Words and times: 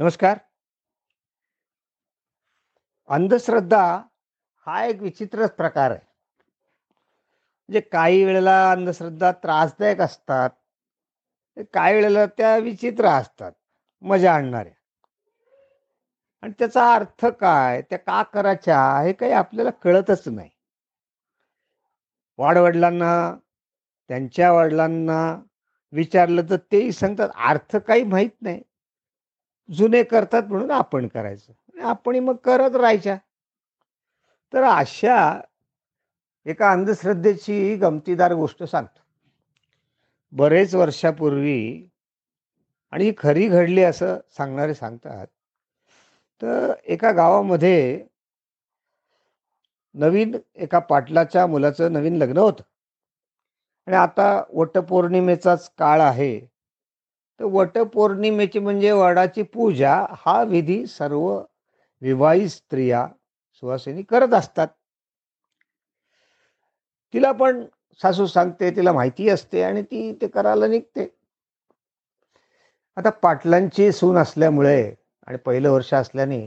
नमस्कार. 0.00 0.38
अंधश्रद्धा 3.08 4.02
हा 4.66 4.84
एक 4.84 5.00
विचित्रच 5.00 5.50
प्रकार 5.50 5.90
आहे. 5.90 6.00
म्हणजे 7.68 7.80
काही 7.80 8.24
वेळेला 8.24 8.70
अंधश्रद्धा 8.70 9.32
त्रासदायक 9.32 10.00
असतात 10.00 10.50
काही 11.74 11.94
वेळेला 11.94 12.26
त्या 12.26 12.56
विचित्र 12.56 13.06
असतात 13.06 13.52
मजा 14.02 14.34
आणणाऱ्या. 14.34 14.72
आणि 16.42 16.52
त्याचा 16.58 16.94
अर्थ 16.94 17.26
काय 17.26 17.82
त्या 17.82 17.98
का 17.98 18.22
करायच्या 18.22 19.00
हे 19.00 19.12
काही 19.12 19.32
आपल्याला 19.32 19.70
कळतच 19.70 20.28
नाही. 20.28 20.50
वाडवडिलांना 22.38 23.36
त्यांच्या 24.08 24.52
वडिलांना 24.52 25.42
विचारलं 25.92 26.42
तर 26.50 26.56
तेही 26.56 26.92
सांगतात 26.92 27.28
अर्थ 27.36 27.76
काही 27.76 28.02
माहीत 28.02 28.30
नाही. 28.40 28.62
जुने 29.68 30.02
करतात 30.02 30.42
म्हणून 30.42 30.70
आपण 30.70 31.06
करायचं. 31.08 31.52
आपण 31.82 32.16
मग 32.16 32.36
करत 32.36 32.76
राहायच्या. 32.76 33.16
तर 34.52 34.62
अशा 34.62 35.40
एका 36.46 36.70
अंधश्रद्धेची 36.70 37.76
गमतीदार 37.76 38.32
गोष्ट 38.32 38.62
सांगतो. 38.62 39.00
बरेच 40.32 40.74
वर्षापूर्वी 40.74 41.88
आणि 42.92 43.04
ही 43.04 43.12
खरी 43.18 43.48
घडली 43.48 43.82
असं 43.82 44.18
सांगणारे 44.36 44.74
सांगतात. 44.74 45.26
तर 46.42 46.72
एका 46.84 47.10
गावामध्ये 47.10 48.06
नवीन 49.94 50.36
एका 50.54 50.78
पाटलाच्या 50.78 51.46
मुलाचं 51.46 51.92
नवीन 51.92 52.16
लग्न 52.16 52.38
होतं. 52.38 52.62
आणि 53.86 53.96
आता 53.96 54.44
वटपौर्णिमेचाच 54.52 55.70
काळ 55.78 56.00
आहे. 56.00 56.40
तर 57.40 57.44
वटपौर्णिमेची 57.52 58.58
म्हणजे 58.58 58.90
वडाची 58.92 59.42
पूजा 59.54 59.94
हा 60.18 60.42
विधी 60.44 60.84
सर्व 60.86 61.26
विवाहित 62.02 62.48
स्त्रिया 62.48 63.06
सुवासिनी 63.62 64.02
करत 64.02 64.34
असतात. 64.34 64.68
तिला 67.14 67.30
पण 67.32 67.62
सासू 68.00 68.26
सांगते 68.26 68.70
तिला 68.76 68.92
माहिती 68.92 69.28
असते 69.28 69.62
आणि 69.62 69.82
ती 69.82 70.12
ते 70.20 70.28
करायला 70.28 70.66
निघते. 70.66 71.08
आता 72.96 73.10
पाटलांची 73.22 73.90
सून 73.92 74.16
असल्यामुळे 74.18 74.82
आणि 75.28 75.36
पहिलं 75.36 75.70
वर्ष 75.70 75.92
असल्याने 75.94 76.40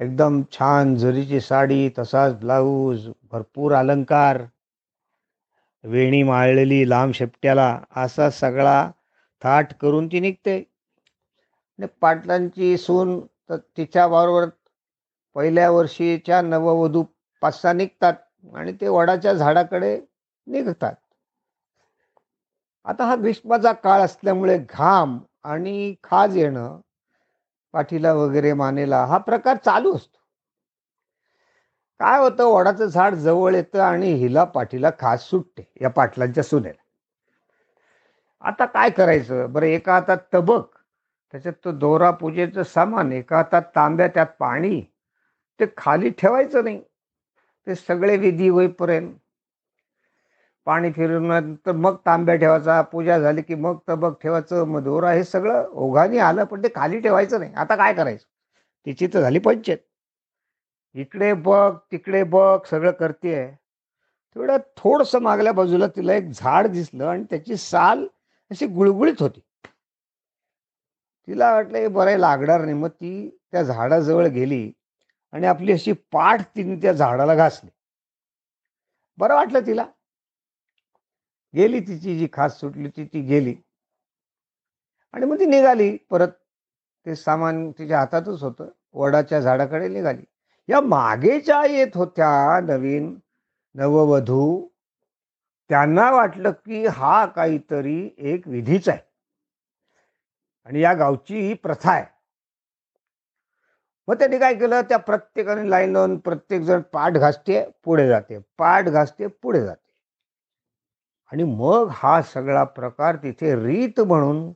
एकदम 0.00 0.40
छान 0.52 0.94
जरीची 0.96 1.40
साडी 1.40 1.88
तसाच 1.98 2.34
ब्लाऊज 2.38 3.08
भरपूर 3.32 3.72
अलंकार 3.74 4.42
वेणी 5.84 6.22
माळलेली 6.22 6.88
लांब 6.88 7.12
शेपट्याला 7.14 7.68
असा 7.96 8.28
सगळा 8.30 8.90
थाट 9.42 9.72
करून 9.74 10.06
ती 10.06 10.20
निघते. 10.20 10.62
आणि 11.78 11.86
पाटलांची 12.00 12.76
सून 12.78 13.20
तर 13.20 13.56
तिच्याबरोबर 13.76 14.48
पहिल्या 15.34 15.70
वर्षीच्या 15.70 16.42
नववधू 16.42 17.04
पाच 17.42 17.60
सहा 17.62 17.72
निघतात 17.72 18.14
आणि 18.54 18.72
ते 18.72 18.88
वडाच्या 18.88 19.32
झाडाकडे 19.32 20.00
निघतात. 20.46 20.94
आता 22.84 23.04
हा 23.04 23.14
ग्रीष्माचा 23.16 23.72
काळ 23.72 24.00
असल्यामुळे 24.00 24.58
घाम 24.58 25.18
आणि 25.44 25.94
खाज 26.02 26.36
येणं 26.36 26.80
पाठीला 27.72 28.12
वगैरे 28.12 28.52
मानेला 28.52 29.04
हा 29.04 29.18
प्रकार 29.18 29.56
चालू 29.56 29.94
असतो. 29.94 30.18
काय 32.00 32.18
होतं 32.18 32.44
वडाचं 32.44 32.86
झाड 32.86 33.14
जवळ 33.14 33.54
येतं 33.54 33.80
आणि 33.80 34.12
हिला 34.12 34.44
पाठीला 34.44 34.90
खाज 34.98 35.20
सुटते 35.20 35.72
या 35.82 35.90
पाटलांच्या 35.90 36.44
सुनेला. 36.44 36.85
आता 38.44 38.64
काय 38.66 38.90
करायचं? 38.90 39.52
बरं 39.52 39.66
एका 39.66 39.92
हातात 39.94 40.18
तबक 40.32 40.66
त्याच्यात 41.34 41.54
तो 41.64 41.72
दोरा 41.74 42.10
पूजेचं 42.10 42.62
सामान 42.64 43.12
एका 43.12 43.36
हातात 43.36 43.62
तांब्या 43.76 44.06
त्यात 44.08 44.26
पाणी 44.40 44.80
ते 45.60 45.66
खाली 45.76 46.10
ठेवायचं 46.18 46.64
नाही. 46.64 46.80
ते 47.66 47.74
सगळे 47.74 48.16
विधी 48.16 48.48
होईपर्यंत 48.48 49.12
पाणी 50.66 50.90
फिरून 50.92 51.54
तर 51.66 51.72
मग 51.74 51.96
तांब्या 52.06 52.34
ठेवायचा 52.36 52.80
पूजा 52.82 53.18
झाली 53.18 53.42
की 53.42 53.54
मग 53.54 53.78
तबक 53.88 54.20
ठेवायचं 54.22 54.64
मग 54.68 54.82
दोरा 54.84 55.10
हे 55.12 55.24
सगळं 55.24 55.66
ओघाने 55.74 56.18
आलं 56.18 56.44
पण 56.44 56.62
ते 56.62 56.68
खाली 56.74 57.00
ठेवायचं 57.00 57.40
नाही. 57.40 57.52
आता 57.54 57.76
काय 57.76 57.94
करायचं? 57.94 58.24
तिची 58.86 59.06
तर 59.14 59.20
झाली 59.20 59.38
पंचायत. 59.38 59.78
इकडे 60.94 61.32
बघ 61.34 61.72
तिकडे 61.92 62.22
बघ 62.24 62.58
सगळं 62.66 62.90
करते 62.90 63.34
तेवढं 64.36 64.56
थोडंसं 64.76 65.20
मागल्या 65.22 65.52
बाजूला 65.52 65.86
तिला 65.86 66.14
एक 66.14 66.30
झाड 66.32 66.66
दिसलं 66.66 67.06
आणि 67.06 67.24
त्याची 67.30 67.56
साल 67.56 68.06
अशी 68.50 68.66
गुळगुळीत 68.66 69.14
होती. 69.20 69.40
तिला 71.28 71.52
वाटलं 71.52 71.78
हे 71.78 71.88
बरं 71.88 72.18
लागणार 72.18 72.60
नाही. 72.60 72.74
मग 72.74 72.88
ती 72.88 73.38
त्या 73.52 73.62
झाडाजवळ 73.62 74.26
गेली 74.26 74.72
आणि 75.32 75.46
आपली 75.46 75.72
अशी 75.72 75.92
पाठ 75.92 76.40
तिने 76.56 76.82
त्या 76.82 76.92
झाडाला 76.92 77.34
घासली. 77.34 77.70
बरं 79.18 79.34
वाटलं 79.34 79.60
तिला. 79.60 79.86
गेली 81.54 81.80
तिची 81.80 82.18
जी 82.18 82.28
खास 82.32 82.60
सुटली 82.60 82.88
ती 82.88 83.04
ती 83.04 83.20
गेली. 83.20 83.54
आणि 85.12 85.26
मग 85.26 85.38
ती 85.38 85.46
निघाली 85.46 85.96
परत. 85.96 86.28
ते 87.06 87.14
सामान 87.16 87.70
तिच्या 87.70 87.98
हातातच 87.98 88.42
होतं. 88.42 88.68
वडाच्या 88.92 89.40
झाडाकडे 89.40 89.88
निघाली. 89.88 90.24
या 90.68 90.80
मागेच्या 90.80 91.64
येत 91.66 91.96
होत्या 91.96 92.60
नवीन 92.60 93.18
नववधू 93.74 94.68
त्यांना 95.68 96.10
वाटलं 96.10 96.50
की 96.50 96.86
हा 96.86 97.26
काहीतरी 97.26 98.10
एक 98.18 98.48
विधीच 98.48 98.88
आहे. 98.88 98.98
आणि 100.64 100.80
या 100.80 100.92
गावची 100.92 101.40
ही 101.40 101.54
प्रथा 101.54 101.92
आहे. 101.92 102.04
मग 104.08 104.14
त्यांनी 104.14 104.38
काय 104.38 104.54
केलं? 104.54 104.80
त्या 104.80 104.96
प्रत्येकाने 104.96 105.70
लाईन 105.70 105.92
लावून 105.92 106.18
प्रत्येक 106.18 106.62
जण 106.62 106.80
पाठ 106.80 107.12
घासते 107.12 107.70
पुढे 107.84 108.08
जाते. 108.08 108.38
पाठ 108.58 108.84
घासते 108.84 109.26
पुढे 109.26 109.64
जाते. 109.64 109.92
आणि 111.32 111.44
मग 111.44 111.88
हा 111.90 112.22
सगळा 112.22 112.64
प्रकार 112.64 113.16
तिथे 113.16 113.66
रीत 113.66 114.00
म्हणून 114.00 114.52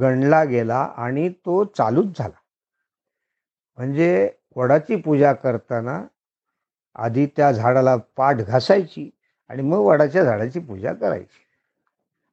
गणला 0.00 0.44
गेला 0.44 0.94
आणि 0.96 1.28
तो 1.28 1.64
चालूच 1.64 2.18
झाला. 2.18 2.36
म्हणजे 3.76 4.30
वडाची 4.56 4.96
पूजा 4.96 5.32
करताना 5.32 6.06
आधी 6.94 7.26
त्या 7.26 7.52
झाडाला 7.52 7.96
पाठ 7.96 8.36
घासायची 8.36 9.10
आणि 9.48 9.62
मग 9.62 9.78
वडाच्या 9.78 10.24
झाडाची 10.24 10.60
पूजा 10.60 10.92
करायची. 10.92 11.46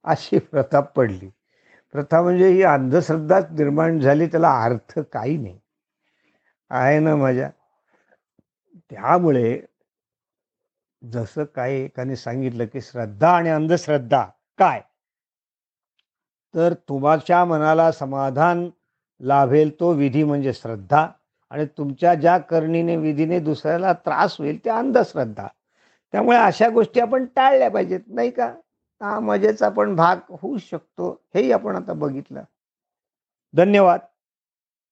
अशी 0.03 0.39
प्रथा 0.39 0.79
पडली. 0.79 1.29
प्रथा 1.91 2.21
म्हणजे 2.21 2.47
ही 2.47 2.63
अंधश्रद्धाच 2.63 3.45
निर्माण 3.51 3.99
झाली 3.99 4.27
त्याला 4.27 4.63
अर्थ 4.63 4.99
काही 4.99 5.37
नाही. 5.37 5.59
आहे 6.69 6.99
ना 6.99 7.15
माझ्या? 7.15 7.49
त्यामुळे 8.89 9.61
जसं 11.11 11.43
काय 11.43 11.73
एकाने 11.73 12.15
सांगितलं 12.15 12.65
की 12.65 12.81
श्रद्धा 12.81 13.31
आणि 13.31 13.49
अंधश्रद्धा 13.49 14.25
काय? 14.57 14.81
तर 16.55 16.73
तुमच्या 16.73 17.45
मनाला 17.45 17.91
समाधान 17.91 18.69
लाभेल 19.19 19.79
तो 19.79 19.91
विधी 19.93 20.23
म्हणजे 20.23 20.53
श्रद्धा 20.53 21.07
आणि 21.49 21.65
तुमच्या 21.65 22.15
ज्या 22.15 22.37
करणीने 22.37 22.95
विधीने 22.95 23.39
दुसऱ्याला 23.39 23.93
त्रास 23.93 24.35
होईल 24.39 24.59
त्या 24.63 24.77
अंधश्रद्धा. 24.77 25.47
त्यामुळे 26.13 26.37
अशा 26.37 26.69
गोष्टी 26.69 26.99
आपण 26.99 27.25
टाळल्या 27.25 27.69
पाहिजेत 27.71 27.99
नाही 28.07 28.31
का? 28.31 28.53
हा 29.01 29.19
मजेचा 29.19 29.65
आपण 29.65 29.95
भाग 29.95 30.17
होऊ 30.29 30.57
शकतो 30.57 31.21
हेही 31.35 31.51
आपण 31.51 31.75
आता 31.75 31.93
बघितलं. 31.93 32.43
धन्यवाद. 33.53 33.99